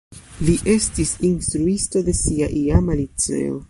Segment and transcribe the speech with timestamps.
[0.47, 3.59] Li estis instruisto de sia iama liceo.